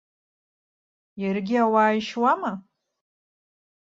Иаргьы 1.21 1.57
ауаа 1.63 1.91
ишьуама? 1.99 2.51